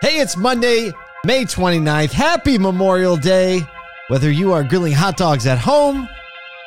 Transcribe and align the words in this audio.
Hey, 0.00 0.18
it's 0.20 0.34
Monday, 0.34 0.92
May 1.26 1.44
29th. 1.44 2.12
Happy 2.12 2.56
Memorial 2.56 3.16
Day. 3.16 3.60
Whether 4.08 4.30
you 4.30 4.52
are 4.52 4.64
grilling 4.64 4.94
hot 4.94 5.18
dogs 5.18 5.46
at 5.46 5.58
home 5.58 6.08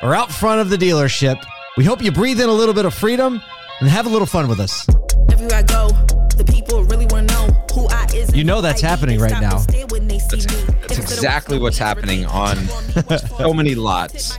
or 0.02 0.14
out 0.14 0.30
front 0.30 0.60
of 0.60 0.70
the 0.70 0.76
dealership, 0.76 1.42
we 1.76 1.84
hope 1.84 2.00
you 2.00 2.12
breathe 2.12 2.40
in 2.40 2.48
a 2.48 2.52
little 2.52 2.74
bit 2.74 2.84
of 2.84 2.94
freedom 2.94 3.40
and 3.80 3.88
have 3.88 4.06
a 4.06 4.08
little 4.08 4.26
fun 4.26 4.46
with 4.46 4.60
us. 4.60 4.86
Everywhere 5.32 5.58
I 5.58 5.62
go, 5.62 5.88
the 6.36 6.44
people 6.44 6.84
really 6.84 7.06
want 7.06 7.28
to 7.28 7.34
know 7.34 7.46
who 7.74 7.88
I 7.88 8.06
is. 8.14 8.34
You 8.36 8.44
know 8.44 8.60
that's 8.60 8.80
happening 8.80 9.18
right 9.18 9.40
now. 9.40 9.58
That's 9.58 10.98
exactly 10.98 11.58
what's 11.58 11.78
happening 11.78 12.26
on 12.26 12.56
so 13.38 13.52
many 13.52 13.74
lots. 13.74 14.38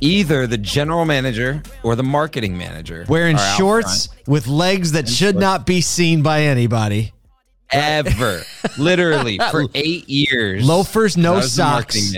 Either 0.00 0.48
the 0.48 0.58
general 0.58 1.04
manager 1.04 1.62
or 1.84 1.94
the 1.94 2.02
marketing 2.02 2.58
manager 2.58 3.04
Wearing 3.08 3.36
shorts 3.56 4.08
with 4.26 4.48
legs 4.48 4.92
that 4.92 5.08
should 5.08 5.34
shorts. 5.34 5.40
not 5.40 5.66
be 5.66 5.80
seen 5.80 6.22
by 6.22 6.42
anybody. 6.42 7.12
Ever, 7.72 8.42
literally 8.78 9.38
for 9.50 9.66
eight 9.74 10.08
years. 10.08 10.66
Loafers, 10.66 11.16
no 11.16 11.40
socks. 11.40 12.14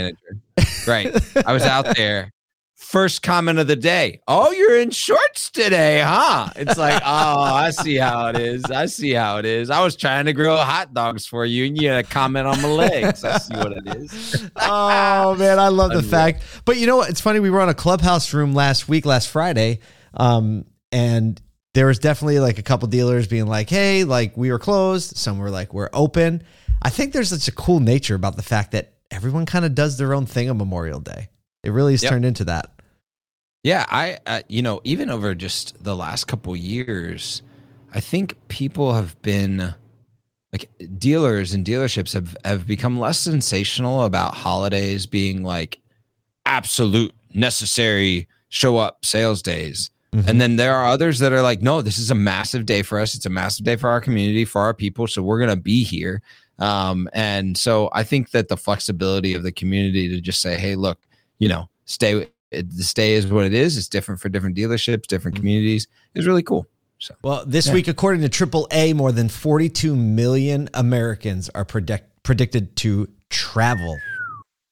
Right. 0.87 1.15
I 1.47 1.53
was 1.53 1.63
out 1.63 1.97
there. 1.97 2.33
First 2.77 3.23
comment 3.23 3.59
of 3.59 3.69
the 3.69 3.77
day. 3.77 4.21
Oh, 4.29 4.51
you're 4.51 4.79
in 4.79 4.91
shorts 4.91 5.51
today, 5.51 6.03
huh? 6.05 6.51
It's 6.57 6.77
like, 6.77 7.01
oh, 7.07 7.41
I 7.41 7.71
see 7.71 7.97
how 7.97 8.27
it 8.27 8.37
is. 8.37 8.65
I 8.65 8.85
see 8.85 9.13
how 9.13 9.39
it 9.39 9.47
is. 9.47 9.71
I 9.71 9.83
was 9.83 9.97
trying 9.97 10.27
to 10.27 10.35
grill 10.35 10.59
hot 10.59 10.93
dogs 10.93 11.25
for 11.25 11.47
you, 11.47 11.65
and 11.65 11.81
you 11.81 11.89
had 11.89 12.05
a 12.05 12.07
comment 12.07 12.47
on 12.47 12.61
my 12.61 12.69
legs. 12.69 13.25
I 13.25 13.39
see 13.39 13.55
what 13.55 13.73
it 13.73 13.97
is. 13.97 14.51
oh 14.57 15.35
man, 15.37 15.59
I 15.59 15.69
love 15.69 15.93
the 15.93 16.03
fact. 16.03 16.43
But 16.67 16.77
you 16.77 16.87
know 16.87 16.97
what? 16.97 17.09
It's 17.09 17.21
funny. 17.21 17.41
We 17.41 17.49
were 17.49 17.63
on 17.63 17.71
a 17.71 17.75
clubhouse 17.75 18.35
room 18.35 18.53
last 18.53 18.91
week, 18.91 19.07
last 19.07 19.31
Friday, 19.31 19.79
um, 20.13 20.67
and 20.91 21.41
there 21.75 21.87
was 21.87 21.99
definitely 21.99 22.39
like 22.41 22.59
a 22.59 22.63
couple 22.63 22.89
dealers 22.89 23.27
being 23.27 23.47
like, 23.47 23.71
"Hey, 23.71 24.05
like 24.05 24.37
we 24.37 24.51
were 24.51 24.59
closed." 24.59 25.17
Some 25.17 25.39
were 25.39 25.51
like, 25.51 25.73
"We're 25.73 25.91
open." 25.93 26.43
I 26.83 26.91
think 26.91 27.13
there's 27.13 27.29
such 27.31 27.49
a 27.49 27.53
cool 27.53 27.81
nature 27.81 28.15
about 28.15 28.37
the 28.37 28.43
fact 28.43 28.73
that 28.73 28.93
everyone 29.11 29.47
kind 29.47 29.65
of 29.65 29.75
does 29.75 29.99
their 29.99 30.15
own 30.15 30.27
thing 30.27 30.51
on 30.51 30.57
Memorial 30.59 31.01
Day. 31.01 31.29
It 31.63 31.71
really 31.71 31.93
has 31.93 32.03
Yep. 32.03 32.11
turned 32.11 32.25
into 32.25 32.45
that. 32.45 32.71
Yeah, 33.63 33.87
I, 33.89 34.19
uh, 34.27 34.43
you 34.49 34.63
know, 34.63 34.81
even 34.83 35.09
over 35.09 35.35
just 35.37 35.83
the 35.85 35.95
last 35.95 36.25
couple 36.27 36.57
years, 36.57 37.43
I 37.95 38.01
think 38.01 38.37
people 38.49 38.95
have 38.95 39.21
been 39.23 39.75
like 40.53 40.69
dealers 40.99 41.55
and 41.55 41.65
dealerships 41.65 42.13
have 42.13 42.37
have 42.45 42.67
become 42.67 42.99
less 42.99 43.19
sensational 43.21 44.03
about 44.03 44.35
holidays 44.35 45.07
being 45.07 45.45
like 45.45 45.79
absolute 46.45 47.15
necessary 47.33 48.27
show 48.49 48.77
up 48.79 49.05
sales 49.05 49.41
days. 49.43 49.91
Mhm. 50.15 50.29
And 50.29 50.41
then 50.41 50.57
there 50.57 50.75
are 50.75 50.87
others 50.87 51.21
that 51.21 51.33
are 51.33 51.41
like, 51.43 51.63
no, 51.63 51.81
this 51.81 51.99
is 51.99 52.11
a 52.11 52.15
massive 52.15 52.67
day 52.67 52.83
for 52.83 52.99
us. 53.01 53.15
It's 53.15 53.25
a 53.25 53.31
massive 53.31 53.65
day 53.65 53.77
for 53.77 53.89
our 53.89 54.01
community, 54.01 54.45
for 54.45 54.61
our 54.61 54.75
people. 54.75 55.07
So 55.07 55.23
we're 55.23 55.39
going 55.39 55.51
to 55.51 55.57
be 55.57 55.85
here. 55.85 56.21
Um, 56.59 57.09
and 57.15 57.57
so 57.57 57.89
I 57.93 58.03
think 58.05 58.31
that 58.33 58.49
the 58.49 58.57
flexibility 58.59 59.33
of 59.35 59.43
the 59.43 59.53
community 59.53 60.09
to 60.11 60.21
just 60.21 60.43
say, 60.43 60.59
hey, 60.59 60.77
look, 60.77 60.99
you 61.39 61.49
know, 61.49 61.69
stay, 61.87 62.27
it, 62.51 62.77
the 62.77 62.85
stay 62.85 63.15
is 63.15 63.27
what 63.27 63.47
it 63.47 63.55
is. 63.55 63.79
It's 63.79 63.89
different 63.89 64.21
for 64.21 64.29
different 64.29 64.55
dealerships, 64.57 65.07
different 65.07 65.35
Mhm. 65.37 65.41
communities 65.41 65.87
is 66.15 66.27
really 66.27 66.43
cool. 66.43 66.67
So 66.99 67.15
Well, 67.25 67.45
this 67.47 67.67
Yeah. 67.69 67.73
week, 67.75 67.89
according 67.89 68.21
to 68.21 68.29
AAA, 68.29 68.93
more 68.93 69.13
than 69.13 69.29
42 69.31 69.97
million 69.97 70.69
Americans 70.75 71.49
are 71.55 71.65
predict- 71.65 72.23
predicted 72.23 72.77
to 72.77 73.09
travel, 73.31 73.97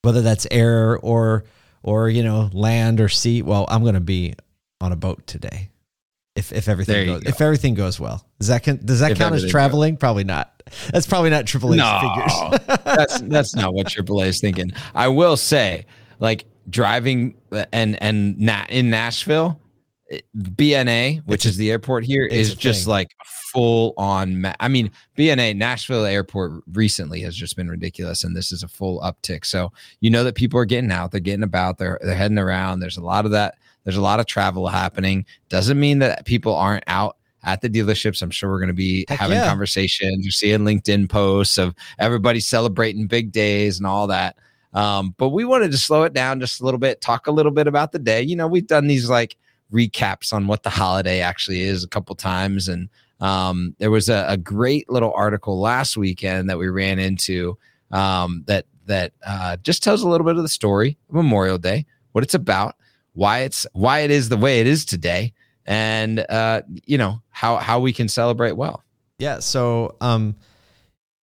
whether 0.03 0.21
that's 0.21 0.47
air 0.51 0.99
or 0.99 1.45
or 1.83 2.11
you 2.11 2.23
know 2.23 2.51
land 2.53 3.01
or 3.01 3.09
sea. 3.09 3.41
Well, 3.41 3.65
I'm 3.69 3.81
going 3.81 3.95
to 3.95 4.01
be 4.01 4.35
on 4.81 4.93
a 4.93 4.97
boat 4.97 5.27
today, 5.27 5.71
if 6.37 6.53
if 6.53 6.69
everything 6.69 7.07
goes 7.07 7.23
go. 7.23 7.29
if 7.29 7.41
everything 7.41 7.75
goes 7.75 7.99
well. 8.01 8.25
Does 8.39 8.49
that 8.49 8.65
con- 8.65 8.81
does 8.85 9.01
that 9.01 9.13
If 9.13 9.19
count 9.19 9.35
as 9.35 9.51
traveling? 9.51 9.97
Probably 9.97 10.25
not. 10.25 10.63
That's 10.93 11.07
probably 11.07 11.31
not 11.31 11.47
AAA's 11.47 11.77
no, 11.77 12.01
figures. 12.01 12.79
that's 12.85 13.21
that's 13.23 13.55
not 13.57 13.75
what 13.75 13.87
AAA 13.87 14.27
is 14.29 14.41
thinking. 14.41 14.73
I 14.95 15.09
will 15.09 15.37
say, 15.37 15.87
like 16.19 16.45
driving 16.69 17.35
and 17.73 18.01
and 18.03 18.39
na- 18.39 18.67
in 18.69 18.91
Nashville, 18.91 19.61
BNA, 20.37 21.23
which 21.27 21.45
It's 21.45 21.55
is 21.55 21.57
the 21.57 21.71
airport 21.71 22.05
here, 22.05 22.25
is 22.25 22.55
just 22.55 22.85
thing. 22.85 22.91
like 22.91 23.09
full 23.53 23.95
on. 23.97 24.41
Ma- 24.41 24.55
I 24.61 24.69
mean, 24.69 24.91
BNA 25.19 25.57
Nashville 25.57 26.05
Airport 26.05 26.63
recently 26.73 27.21
has 27.23 27.37
just 27.37 27.57
been 27.57 27.69
ridiculous, 27.69 28.25
and 28.25 28.35
this 28.37 28.53
is 28.53 28.63
a 28.63 28.69
full 28.69 29.01
uptick. 29.01 29.45
So 29.45 29.73
you 30.01 30.11
know 30.11 30.25
that 30.25 30.35
people 30.35 30.59
are 30.61 30.65
getting 30.65 30.93
out, 30.93 31.11
they're 31.11 31.21
getting 31.21 31.43
about, 31.43 31.79
they're 31.79 31.99
they're 32.03 32.15
heading 32.15 32.39
around. 32.39 32.81
There's 32.81 32.97
a 32.97 33.05
lot 33.05 33.25
of 33.25 33.33
that. 33.33 33.57
There's 33.85 33.97
a 33.97 34.03
lot 34.03 34.21
of 34.21 34.27
travel 34.27 34.69
happening. 34.69 35.25
Doesn't 35.49 35.79
mean 35.79 36.01
that 36.01 36.27
people 36.27 36.55
aren't 36.55 36.85
out 36.87 37.17
at 37.43 37.63
the 37.63 37.71
dealerships. 37.71 38.23
I'm 38.23 38.31
sure 38.31 38.51
we're 38.51 38.59
going 38.59 38.69
to 38.69 38.75
be 38.75 39.07
Heck 39.09 39.19
having 39.19 39.39
yeah. 39.39 39.49
conversations. 39.49 40.25
You're 40.25 40.33
seeing 40.33 40.61
LinkedIn 40.61 41.09
posts 41.09 41.59
of 41.59 41.75
everybody 41.99 42.41
celebrating 42.41 43.07
big 43.07 43.33
days 43.33 43.79
and 43.79 43.87
all 43.87 44.07
that. 44.09 44.37
Um, 44.73 45.15
but 45.19 45.31
we 45.31 45.45
wanted 45.45 45.73
to 45.73 45.79
slow 45.79 46.05
it 46.05 46.13
down 46.13 46.41
just 46.41 46.61
a 46.61 46.65
little 46.65 46.79
bit, 46.79 47.01
talk 47.01 47.27
a 47.27 47.33
little 47.33 47.53
bit 47.53 47.67
about 47.67 47.93
the 47.93 47.99
day. 47.99 48.23
You 48.23 48.37
know, 48.37 48.47
we've 48.47 48.67
done 48.67 48.87
these 48.87 49.09
like 49.09 49.37
recaps 49.73 50.33
on 50.33 50.47
what 50.47 50.63
the 50.63 50.71
holiday 50.71 51.21
actually 51.21 51.63
is 51.63 51.83
a 51.83 51.89
couple 51.89 52.15
times. 52.15 52.69
And 52.69 52.89
um, 53.21 53.75
there 53.79 53.91
was 53.91 54.09
a, 54.09 54.27
a 54.29 54.37
great 54.37 54.89
little 54.91 55.13
article 55.15 55.61
last 55.61 55.97
weekend 55.97 56.49
that 56.51 56.59
we 56.59 56.69
ran 56.69 56.99
into 56.99 57.59
um, 57.91 58.45
that 58.47 58.67
that 58.87 59.13
uh, 59.25 59.57
just 59.59 59.83
tells 59.83 60.03
a 60.03 60.09
little 60.09 60.27
bit 60.27 60.37
of 60.37 60.43
the 60.43 60.49
story 60.49 60.99
of 61.09 61.15
Memorial 61.15 61.59
Day, 61.59 61.87
what 62.13 62.25
it's 62.25 62.35
about, 62.35 62.75
why 63.21 63.41
it's 63.41 63.67
why 63.75 63.99
it 64.01 64.11
is 64.11 64.31
the 64.31 64.39
way 64.39 64.61
it 64.61 64.67
is 64.67 64.87
today, 64.87 65.35
and 65.67 66.25
uh, 66.31 66.63
you 66.87 66.97
know 66.97 67.21
how 67.29 67.57
how 67.59 67.79
we 67.79 67.93
can 67.93 68.09
celebrate 68.09 68.53
well. 68.53 68.83
Yeah. 69.19 69.41
So, 69.41 69.97
um, 70.01 70.37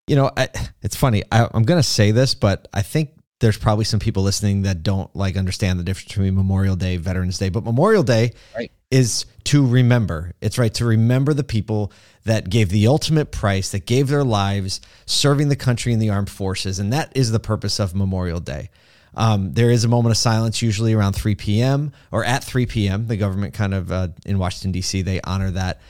you 0.07 0.15
know, 0.15 0.31
I, 0.37 0.49
it's 0.83 0.95
funny. 0.95 1.23
I, 1.33 1.49
I'm 1.55 1.63
going 1.63 1.79
to 1.79 1.89
say 1.89 2.11
this, 2.11 2.35
but 2.35 2.69
I 2.75 2.83
think 2.83 3.13
there's 3.41 3.57
probably 3.57 3.87
some 3.87 3.99
people 3.99 4.23
listening 4.23 4.63
that 4.63 4.83
don't 4.83 5.15
like 5.17 5.39
understand 5.39 5.81
the 5.81 5.85
difference 5.85 6.09
between 6.09 6.35
Memorial 6.35 6.77
Day, 6.77 6.99
Veterans 6.99 7.39
Day. 7.39 7.49
But 7.49 7.65
Memorial 7.65 8.03
Day 8.03 8.33
Right. 8.55 8.71
is 8.91 9.25
to 9.45 9.67
remember. 9.67 10.33
It's 10.43 10.59
right 10.59 10.75
to 10.75 10.85
remember 10.85 11.33
the 11.33 11.45
people 11.45 11.93
that 12.25 12.51
gave 12.51 12.69
the 12.69 12.87
ultimate 12.87 13.33
price, 13.33 13.71
that 13.71 13.87
gave 13.87 14.09
their 14.09 14.25
lives 14.25 14.83
serving 15.07 15.49
the 15.49 15.57
country 15.57 15.95
in 15.95 15.99
the 15.99 16.11
armed 16.11 16.29
forces, 16.29 16.79
and 16.79 16.93
that 16.93 17.11
is 17.17 17.31
the 17.31 17.41
purpose 17.41 17.81
of 17.81 17.95
Memorial 17.95 18.41
Day. 18.41 18.69
Um, 19.17 19.53
there 19.55 19.71
is 19.71 19.85
a 19.85 19.89
moment 19.89 20.13
of 20.13 20.19
silence, 20.19 20.61
usually 20.61 20.93
around 20.93 21.15
3 21.15 21.35
p.m. 21.35 21.93
or 22.13 22.25
at 22.25 22.45
3 22.45 22.67
p.m. 22.67 23.07
The 23.07 23.17
government 23.17 23.55
kind 23.55 23.75
of 23.75 23.91
uh, 23.91 24.09
in 24.27 24.39
Washington 24.39 24.73
D.C. 24.73 25.03
they 25.03 25.21
honor 25.23 25.51
that. 25.53 25.81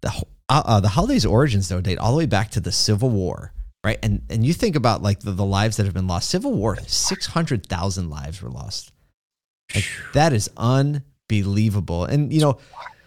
The 0.00 0.10
uh, 0.48 0.62
uh, 0.64 0.80
the 0.80 0.88
holiday's 0.88 1.24
origins 1.24 1.68
though 1.68 1.80
date 1.80 1.98
all 1.98 2.12
the 2.12 2.18
way 2.18 2.26
back 2.26 2.50
to 2.50 2.60
the 2.60 2.72
Civil 2.72 3.08
War, 3.10 3.52
right? 3.84 3.98
And 4.02 4.22
and 4.28 4.44
you 4.44 4.52
think 4.52 4.74
about 4.74 5.00
like 5.02 5.20
the, 5.20 5.30
the 5.30 5.44
lives 5.44 5.76
that 5.76 5.84
have 5.84 5.94
been 5.94 6.08
lost. 6.08 6.28
Civil 6.28 6.52
War, 6.52 6.76
six 6.86 7.26
hundred 7.26 7.66
thousand 7.66 8.10
lives 8.10 8.42
were 8.42 8.50
lost. 8.50 8.92
Like, 9.74 9.86
that 10.12 10.32
is 10.32 10.50
unbelievable. 10.56 12.04
And 12.04 12.32
you 12.32 12.40
know, 12.40 12.58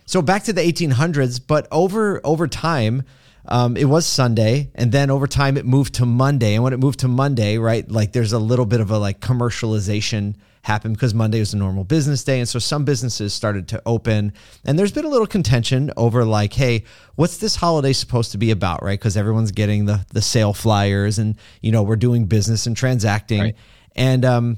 so 0.05 0.21
back 0.21 0.43
to 0.45 0.53
the 0.53 0.61
1800s, 0.61 1.41
but 1.45 1.67
over 1.71 2.21
over 2.23 2.47
time, 2.47 3.03
um, 3.47 3.77
it 3.77 3.85
was 3.85 4.05
Sunday, 4.05 4.71
and 4.75 4.91
then 4.91 5.09
over 5.09 5.27
time 5.27 5.57
it 5.57 5.65
moved 5.65 5.95
to 5.95 6.05
Monday. 6.05 6.55
And 6.55 6.63
when 6.63 6.73
it 6.73 6.79
moved 6.79 6.99
to 6.99 7.07
Monday, 7.07 7.57
right, 7.57 7.89
like 7.89 8.11
there's 8.13 8.33
a 8.33 8.39
little 8.39 8.65
bit 8.65 8.81
of 8.81 8.91
a 8.91 8.97
like 8.97 9.19
commercialization 9.19 10.35
happened 10.63 10.95
because 10.95 11.13
Monday 11.13 11.39
was 11.39 11.53
a 11.53 11.57
normal 11.57 11.83
business 11.83 12.23
day, 12.23 12.39
and 12.39 12.49
so 12.49 12.59
some 12.59 12.85
businesses 12.85 13.33
started 13.33 13.67
to 13.69 13.81
open. 13.85 14.33
And 14.65 14.77
there's 14.79 14.91
been 14.91 15.05
a 15.05 15.09
little 15.09 15.27
contention 15.27 15.91
over 15.95 16.25
like, 16.25 16.53
hey, 16.53 16.83
what's 17.15 17.37
this 17.37 17.55
holiday 17.55 17.93
supposed 17.93 18.31
to 18.31 18.37
be 18.37 18.51
about, 18.51 18.81
right? 18.83 18.99
Because 18.99 19.15
everyone's 19.17 19.51
getting 19.51 19.85
the 19.85 20.05
the 20.13 20.21
sale 20.21 20.53
flyers, 20.53 21.19
and 21.19 21.35
you 21.61 21.71
know 21.71 21.83
we're 21.83 21.95
doing 21.95 22.25
business 22.25 22.65
and 22.65 22.75
transacting, 22.75 23.41
Right. 23.41 23.55
and 23.95 24.25
um, 24.25 24.57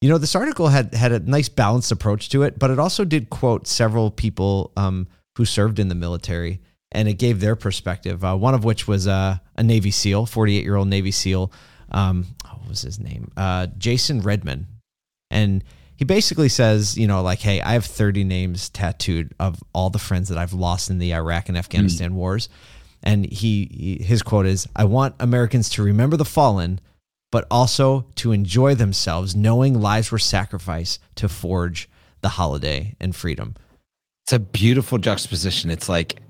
you 0.00 0.08
know, 0.08 0.18
this 0.18 0.34
article 0.34 0.68
had 0.68 0.94
had 0.94 1.12
a 1.12 1.18
nice 1.20 1.48
balanced 1.48 1.92
approach 1.92 2.28
to 2.30 2.42
it, 2.42 2.58
but 2.58 2.70
it 2.70 2.78
also 2.78 3.04
did 3.04 3.30
quote 3.30 3.66
several 3.66 4.10
people 4.10 4.72
um, 4.76 5.06
who 5.36 5.44
served 5.44 5.78
in 5.78 5.88
the 5.88 5.94
military, 5.94 6.60
and 6.92 7.08
it 7.08 7.14
gave 7.14 7.40
their 7.40 7.56
perspective. 7.56 8.24
Uh, 8.24 8.36
one 8.36 8.54
of 8.54 8.64
which 8.64 8.86
was 8.86 9.08
uh, 9.08 9.38
a 9.56 9.62
Navy 9.62 9.90
SEAL, 9.90 10.26
forty 10.26 10.56
eight 10.56 10.64
year 10.64 10.76
old 10.76 10.88
Navy 10.88 11.10
SEAL. 11.10 11.52
Um, 11.90 12.26
what 12.44 12.68
was 12.68 12.82
his 12.82 13.00
name? 13.00 13.32
Uh, 13.36 13.66
Jason 13.78 14.20
Redman, 14.20 14.66
and 15.30 15.64
he 15.96 16.04
basically 16.04 16.48
says, 16.48 16.96
you 16.96 17.06
know, 17.06 17.22
like, 17.22 17.40
hey, 17.40 17.60
I 17.60 17.72
have 17.72 17.84
thirty 17.84 18.24
names 18.24 18.70
tattooed 18.70 19.34
of 19.40 19.62
all 19.74 19.90
the 19.90 19.98
friends 19.98 20.28
that 20.28 20.38
I've 20.38 20.54
lost 20.54 20.90
in 20.90 20.98
the 20.98 21.12
Iraq 21.14 21.48
and 21.48 21.58
Afghanistan 21.58 22.14
wars, 22.14 22.48
and 23.02 23.30
he, 23.30 23.98
he 23.98 24.04
his 24.04 24.22
quote 24.22 24.46
is, 24.46 24.68
"I 24.76 24.84
want 24.84 25.16
Americans 25.18 25.68
to 25.70 25.82
remember 25.82 26.16
the 26.16 26.24
fallen." 26.24 26.80
but 27.32 27.46
also 27.50 28.06
to 28.14 28.30
enjoy 28.30 28.74
themselves, 28.76 29.34
knowing 29.34 29.80
lives 29.80 30.12
were 30.12 30.18
sacrificed 30.18 31.00
to 31.16 31.28
forge 31.28 31.88
the 32.20 32.28
holiday 32.28 32.94
and 33.00 33.16
freedom. 33.16 33.56
It's 34.24 34.34
a 34.34 34.38
beautiful 34.38 34.98
juxtaposition. 34.98 35.70
It's 35.70 35.88
like, 35.88 36.21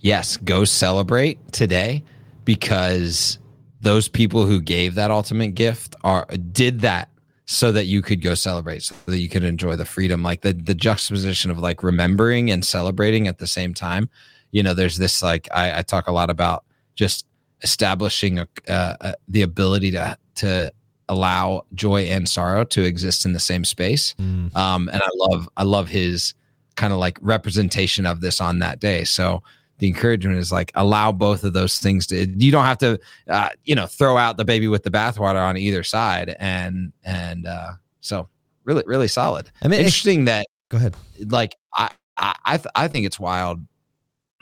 yes, 0.00 0.36
go 0.38 0.64
celebrate 0.64 1.52
today 1.52 2.02
because 2.44 3.38
those 3.80 4.08
people 4.08 4.44
who 4.44 4.60
gave 4.60 4.94
that 4.94 5.10
ultimate 5.10 5.54
gift 5.54 5.94
are 6.04 6.26
did 6.52 6.80
that 6.80 7.08
so 7.46 7.72
that 7.72 7.86
you 7.86 8.00
could 8.00 8.22
go 8.22 8.34
celebrate, 8.34 8.82
so 8.82 8.94
that 9.06 9.18
you 9.18 9.28
could 9.28 9.42
enjoy 9.42 9.74
the 9.76 9.84
freedom. 9.84 10.22
Like 10.22 10.42
the 10.42 10.52
the 10.52 10.74
juxtaposition 10.74 11.50
of 11.50 11.58
like 11.58 11.82
remembering 11.82 12.50
and 12.50 12.64
celebrating 12.64 13.26
at 13.26 13.38
the 13.38 13.46
same 13.46 13.74
time. 13.74 14.08
You 14.52 14.62
know, 14.62 14.74
there's 14.74 14.98
this 14.98 15.22
like 15.22 15.48
I, 15.52 15.78
I 15.78 15.82
talk 15.82 16.08
a 16.08 16.12
lot 16.12 16.30
about 16.30 16.64
just 16.94 17.26
establishing 17.62 18.38
a, 18.38 18.48
uh, 18.68 18.96
uh, 19.00 19.12
the 19.28 19.42
ability 19.42 19.90
to 19.92 20.16
to 20.36 20.72
allow 21.08 21.66
joy 21.74 22.02
and 22.02 22.28
sorrow 22.28 22.64
to 22.64 22.82
exist 22.84 23.26
in 23.26 23.32
the 23.32 23.40
same 23.40 23.64
space. 23.64 24.14
Mm. 24.20 24.54
Um, 24.56 24.88
and 24.88 25.02
I 25.02 25.10
love 25.14 25.48
I 25.56 25.64
love 25.64 25.88
his 25.88 26.34
kind 26.76 26.92
of 26.92 26.98
like 26.98 27.18
representation 27.20 28.06
of 28.06 28.20
this 28.20 28.40
on 28.40 28.60
that 28.60 28.78
day. 28.80 29.04
So 29.04 29.42
the 29.80 29.88
encouragement 29.88 30.38
is 30.38 30.52
like 30.52 30.70
allow 30.74 31.10
both 31.10 31.42
of 31.42 31.52
those 31.52 31.78
things 31.78 32.06
to 32.06 32.26
you 32.38 32.52
don't 32.52 32.64
have 32.64 32.78
to 32.78 32.98
uh, 33.28 33.48
you 33.64 33.74
know 33.74 33.86
throw 33.86 34.16
out 34.16 34.36
the 34.36 34.44
baby 34.44 34.68
with 34.68 34.84
the 34.84 34.90
bathwater 34.90 35.42
on 35.42 35.56
either 35.56 35.82
side 35.82 36.36
and 36.38 36.92
and 37.04 37.46
uh, 37.46 37.72
so 38.00 38.28
really 38.64 38.84
really 38.86 39.08
solid. 39.08 39.50
I 39.62 39.68
mean, 39.68 39.80
interesting 39.80 40.26
that 40.26 40.46
Go 40.68 40.76
ahead. 40.76 40.94
like 41.26 41.56
I 41.74 41.90
I 42.16 42.36
I, 42.44 42.56
th- 42.56 42.72
I 42.76 42.88
think 42.88 43.06
it's 43.06 43.18
wild, 43.18 43.60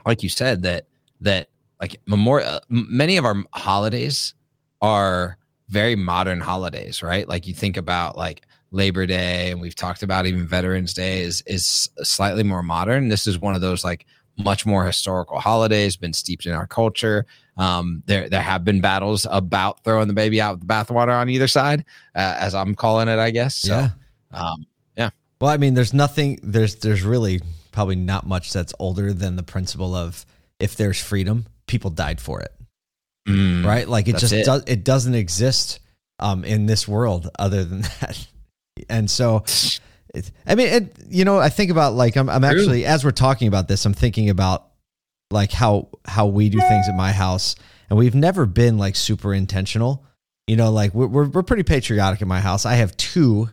like 0.05 0.23
you 0.23 0.29
said 0.29 0.63
that 0.63 0.87
that 1.21 1.49
like 1.81 2.01
memorial 2.07 2.61
many 2.69 3.17
of 3.17 3.25
our 3.25 3.37
holidays 3.55 4.35
are 4.83 5.39
very 5.69 5.97
modern 5.97 6.41
holidays, 6.41 7.03
right? 7.03 7.29
Like 7.29 7.47
you 7.47 7.55
think 7.55 7.77
about 7.77 8.17
like 8.17 8.43
Labor 8.71 9.07
Day, 9.07 9.51
and 9.51 9.61
we've 9.61 9.75
talked 9.75 10.03
about 10.03 10.27
even 10.27 10.47
Veterans 10.47 10.93
Day 10.93 11.21
is 11.23 11.43
is 11.47 11.89
slightly 12.03 12.43
more 12.43 12.63
modern. 12.63 13.09
This 13.09 13.27
is 13.27 13.39
one 13.39 13.55
of 13.55 13.61
those 13.61 13.85
like 13.85 14.07
much 14.39 14.65
more 14.65 14.85
historical 14.85 15.39
holidays, 15.39 15.97
been 15.97 16.13
steeped 16.13 16.47
in 16.47 16.53
our 16.53 16.67
culture. 16.67 17.27
Um, 17.57 18.03
there 18.07 18.29
there 18.29 18.43
have 18.43 18.65
been 18.65 18.81
battles 18.81 19.27
about 19.31 19.83
throwing 19.85 20.09
the 20.09 20.15
baby 20.15 20.41
out 20.41 20.53
with 20.59 20.61
the 20.67 20.73
bathwater 20.73 21.13
on 21.13 21.29
either 21.29 21.49
side, 21.49 21.85
uh, 22.15 22.37
as 22.39 22.55
I'm 22.55 22.75
calling 22.75 23.09
it, 23.09 23.19
I 23.19 23.31
guess. 23.31 23.57
So, 23.57 23.75
yeah. 23.75 23.91
um, 24.33 24.67
Well, 25.41 25.51
I 25.51 25.57
mean, 25.57 25.75
there's 25.75 25.95
nothing. 25.95 26.39
There's 26.43 26.77
there's 26.77 27.03
really 27.03 27.41
probably 27.73 27.97
not 27.97 28.27
much 28.27 28.53
that's 28.53 28.75
older 28.79 29.13
than 29.13 29.37
the 29.37 29.43
principle 29.43 29.95
of 29.95 30.27
if 30.59 30.77
there's 30.77 31.01
freedom, 31.01 31.47
people 31.67 31.91
died 31.91 32.21
for 32.21 32.41
it, 32.41 32.53
mm, 33.29 33.65
right? 33.65 33.89
Like 33.89 34.09
it 34.09 34.17
just 34.17 34.33
it. 34.33 34.45
does. 34.45 34.65
It 34.67 34.85
doesn't 34.85 35.15
exist 35.15 35.79
um, 36.19 36.45
in 36.45 36.67
this 36.67 36.89
world 36.89 37.31
other 37.39 37.65
than 37.65 37.81
that. 38.01 38.27
And 38.89 39.11
so, 39.11 39.45
it's, 40.15 40.33
I 40.47 40.55
mean, 40.55 40.69
it, 40.69 40.97
you 41.09 41.25
know, 41.25 41.39
I 41.39 41.49
think 41.49 41.71
about 41.71 41.95
like 41.95 42.17
I'm 42.17 42.29
I'm 42.29 42.45
actually 42.45 42.85
as 42.85 43.05
we're 43.05 43.11
talking 43.11 43.49
about 43.49 43.69
this, 43.69 43.85
I'm 43.85 43.95
thinking 43.95 44.31
about 44.31 44.67
like 45.31 45.53
how 45.53 45.89
how 46.05 46.27
we 46.27 46.49
do 46.49 46.59
things 46.59 46.89
at 46.89 46.97
my 46.97 47.13
house, 47.13 47.57
and 47.91 47.99
we've 47.99 48.15
never 48.15 48.47
been 48.47 48.79
like 48.79 48.97
super 48.97 49.35
intentional. 49.35 50.05
You 50.47 50.57
know, 50.57 50.71
like 50.71 50.95
we're 50.95 51.07
we're, 51.07 51.29
we're 51.29 51.43
pretty 51.43 51.63
patriotic 51.63 52.23
in 52.23 52.29
my 52.29 52.41
house. 52.41 52.65
I 52.65 52.75
have 52.75 52.97
two 52.97 53.51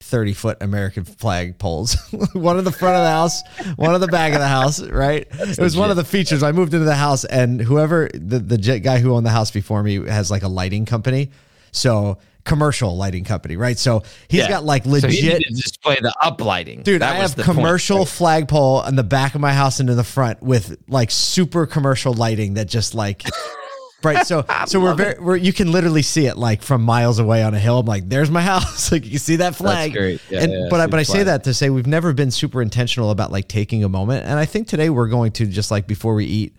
30 0.00 0.32
foot 0.32 0.58
American 0.60 1.04
flag 1.04 1.58
poles. 1.58 1.96
one 2.32 2.58
in 2.58 2.64
the 2.64 2.72
front 2.72 2.96
of 2.96 3.02
the 3.02 3.10
house, 3.10 3.42
one 3.76 3.94
in 3.94 4.00
the 4.00 4.06
back 4.06 4.32
of 4.32 4.38
the 4.38 4.48
house, 4.48 4.80
right? 4.80 5.26
it 5.32 5.58
was 5.58 5.76
one 5.76 5.90
of 5.90 5.96
the 5.96 6.04
features. 6.04 6.42
I 6.42 6.52
moved 6.52 6.72
into 6.74 6.86
the 6.86 6.94
house 6.94 7.24
and 7.24 7.60
whoever 7.60 8.08
the, 8.14 8.38
the 8.38 8.78
guy 8.78 9.00
who 9.00 9.14
owned 9.14 9.26
the 9.26 9.30
house 9.30 9.50
before 9.50 9.82
me 9.82 10.06
has 10.06 10.30
like 10.30 10.44
a 10.44 10.48
lighting 10.48 10.86
company. 10.86 11.30
So 11.72 12.18
commercial 12.48 12.96
lighting 12.96 13.24
company, 13.24 13.56
right? 13.56 13.78
So 13.78 14.02
he's 14.28 14.40
Yeah. 14.40 14.48
got 14.48 14.64
like 14.64 14.84
So 14.84 14.90
legit 14.90 15.42
to 15.42 15.54
display 15.54 15.96
the 16.00 16.12
uplighting. 16.22 16.82
Dude, 16.82 17.02
That 17.02 17.16
I 17.16 17.18
was 17.22 17.30
have 17.32 17.36
the 17.36 17.44
point. 17.44 17.58
commercial 17.58 18.04
flagpole 18.06 18.82
in 18.84 18.96
the 18.96 19.04
back 19.04 19.34
of 19.34 19.40
my 19.40 19.52
house 19.52 19.78
and 19.80 19.88
in 19.90 19.96
the 19.96 20.04
front 20.04 20.42
with 20.42 20.76
like 20.88 21.10
super 21.10 21.66
commercial 21.66 22.12
lighting 22.14 22.54
that 22.54 22.66
just 22.68 22.94
like 22.94 23.22
right. 24.02 24.26
So 24.26 24.44
so 24.66 24.80
we're 24.80 24.94
very 24.94 25.16
we're 25.20 25.36
you 25.36 25.52
can 25.52 25.72
literally 25.72 26.02
see 26.02 26.26
it 26.26 26.36
like 26.36 26.62
from 26.62 26.82
miles 26.82 27.18
away 27.18 27.42
on 27.42 27.52
a 27.54 27.58
hill. 27.58 27.78
I'm 27.80 27.86
like, 27.86 28.08
there's 28.08 28.30
my 28.30 28.42
house. 28.52 28.90
like 28.92 29.04
you 29.04 29.18
see 29.18 29.36
that 29.36 29.54
flag. 29.54 29.92
great. 29.92 30.20
Yeah, 30.30 30.42
and, 30.44 30.52
yeah, 30.52 30.66
but 30.70 30.80
I 30.80 30.86
but 30.86 31.00
I 31.00 31.02
say 31.02 31.14
flag. 31.14 31.26
that 31.26 31.44
to 31.44 31.54
say 31.54 31.68
we've 31.70 31.86
never 31.86 32.12
been 32.12 32.30
super 32.30 32.62
intentional 32.62 33.10
about 33.10 33.32
like 33.32 33.48
taking 33.48 33.84
a 33.84 33.88
moment. 33.88 34.24
And 34.24 34.38
I 34.38 34.44
think 34.46 34.68
today 34.68 34.88
we're 34.90 35.08
going 35.08 35.32
to 35.32 35.46
just 35.46 35.70
like 35.70 35.86
before 35.86 36.14
we 36.14 36.24
eat, 36.26 36.56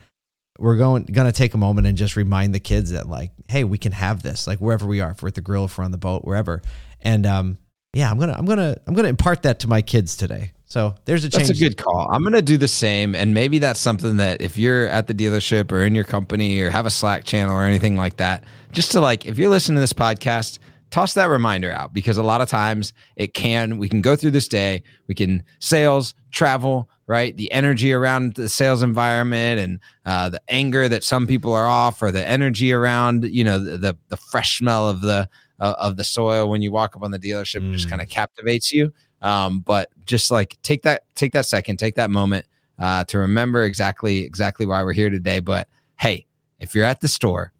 we're 0.59 0.77
going 0.77 1.03
gonna 1.05 1.31
take 1.31 1.53
a 1.53 1.57
moment 1.57 1.87
and 1.87 1.97
just 1.97 2.15
remind 2.15 2.53
the 2.53 2.59
kids 2.59 2.91
that 2.91 3.07
like, 3.07 3.31
hey, 3.47 3.63
we 3.63 3.77
can 3.77 3.91
have 3.91 4.21
this 4.23 4.47
like 4.47 4.59
wherever 4.59 4.85
we 4.85 5.01
are, 5.01 5.11
if 5.11 5.21
we're 5.21 5.29
at 5.29 5.35
the 5.35 5.41
grill, 5.41 5.65
if 5.65 5.77
we're 5.77 5.83
on 5.83 5.91
the 5.91 5.97
boat, 5.97 6.25
wherever. 6.25 6.61
And 7.01 7.25
um, 7.25 7.57
yeah, 7.93 8.11
I'm 8.11 8.19
gonna 8.19 8.35
I'm 8.37 8.45
gonna 8.45 8.77
I'm 8.85 8.93
gonna 8.93 9.07
impart 9.07 9.43
that 9.43 9.59
to 9.59 9.67
my 9.67 9.81
kids 9.81 10.15
today. 10.15 10.51
So 10.69 10.93
there's 11.05 11.23
a 11.23 11.29
change. 11.29 11.47
That's 11.47 11.59
a 11.59 11.63
good 11.63 11.77
call. 11.77 12.07
I'm 12.11 12.21
going 12.21 12.33
to 12.33 12.43
do 12.43 12.55
the 12.55 12.67
same. 12.67 13.15
And 13.15 13.33
maybe 13.33 13.57
that's 13.57 13.79
something 13.79 14.17
that 14.17 14.39
if 14.39 14.55
you're 14.55 14.87
at 14.87 15.07
the 15.07 15.15
dealership 15.15 15.71
or 15.71 15.81
in 15.81 15.95
your 15.95 16.03
company 16.03 16.61
or 16.61 16.69
have 16.69 16.85
a 16.85 16.91
Slack 16.91 17.23
channel 17.23 17.55
or 17.55 17.63
anything 17.63 17.97
like 17.97 18.17
that, 18.17 18.43
just 18.71 18.91
to 18.91 19.01
like, 19.01 19.25
if 19.25 19.39
you're 19.39 19.49
listening 19.49 19.77
to 19.77 19.81
this 19.81 19.93
podcast, 19.93 20.59
toss 20.91 21.15
that 21.15 21.25
reminder 21.25 21.71
out 21.71 21.91
because 21.91 22.19
a 22.19 22.23
lot 22.23 22.39
of 22.39 22.49
times 22.49 22.93
it 23.15 23.33
can, 23.33 23.79
we 23.79 23.89
can 23.89 24.01
go 24.01 24.15
through 24.15 24.29
this 24.29 24.47
day, 24.47 24.83
we 25.07 25.15
can 25.15 25.43
sales, 25.57 26.13
travel, 26.31 26.89
right? 27.07 27.35
The 27.35 27.51
energy 27.51 27.91
around 27.93 28.35
the 28.35 28.49
sales 28.49 28.81
environment 28.83 29.59
and 29.59 29.79
uh, 30.05 30.29
the 30.29 30.41
anger 30.47 30.87
that 30.89 31.03
some 31.03 31.25
people 31.27 31.53
are 31.53 31.67
off 31.67 32.01
or 32.01 32.11
the 32.11 32.25
energy 32.27 32.71
around, 32.73 33.23
you 33.25 33.43
know, 33.43 33.59
the, 33.59 33.77
the, 33.77 33.97
the 34.09 34.17
fresh 34.17 34.57
smell 34.59 34.87
of 34.89 35.01
the, 35.01 35.27
uh, 35.59 35.75
of 35.79 35.97
the 35.97 36.03
soil 36.03 36.49
when 36.49 36.61
you 36.61 36.71
walk 36.71 36.95
up 36.95 37.03
on 37.03 37.11
the 37.11 37.19
dealership 37.19 37.69
just 37.73 37.87
Mm. 37.87 37.89
kind 37.89 38.01
of 38.01 38.07
captivates 38.07 38.71
you 38.71 38.93
um, 39.21 39.59
but 39.59 39.89
just 40.05 40.31
like 40.31 40.57
take 40.63 40.83
that 40.83 41.03
take 41.15 41.33
that 41.33 41.45
second 41.45 41.75
take 41.75 41.95
that 41.95 42.09
moment 42.09 42.45
uh, 42.79 43.03
to 43.03 43.17
remember 43.17 43.63
exactly 43.65 44.19
exactly 44.19 44.65
why 44.65 44.81
we're 44.81 44.93
here 44.93 45.09
today 45.09 45.41
but 45.41 45.67
hey 45.99 46.25
if 46.61 46.73
you're 46.73 46.85
at 46.85 47.01
the 47.01 47.09
store 47.09 47.51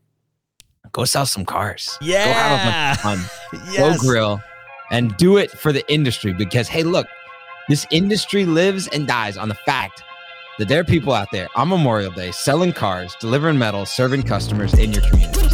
go 0.93 1.03
sell 1.03 1.25
some 1.25 1.43
cars 1.43 1.97
go 1.99 2.31
have 2.31 2.51
a 2.53 2.71
bunch 2.71 2.97
of 2.97 3.01
fun 3.59 3.63
yes. 3.73 3.77
go 4.01 4.07
grill 4.07 4.41
and 4.91 5.17
do 5.17 5.35
it 5.35 5.51
for 5.51 5.73
the 5.73 5.83
industry 5.91 6.31
because 6.31 6.69
hey 6.69 6.83
look 6.83 7.05
this 7.69 7.85
industry 7.91 8.45
lives 8.45 8.87
and 8.87 9.07
dies 9.07 9.37
on 9.37 9.47
the 9.47 9.55
fact 9.55 10.03
that 10.57 10.67
there 10.67 10.81
are 10.81 10.83
people 10.83 11.13
out 11.13 11.29
there 11.31 11.47
on 11.55 11.69
memorial 11.69 12.11
day 12.11 12.31
selling 12.31 12.73
cars 12.73 13.15
delivering 13.21 13.57
metals 13.57 13.89
serving 13.89 14.23
customers 14.23 14.73
in 14.73 14.91
your 14.91 15.03
community 15.03 15.48